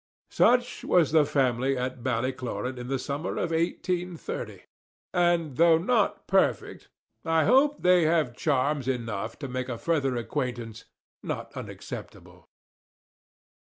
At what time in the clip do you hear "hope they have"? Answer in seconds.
7.45-8.35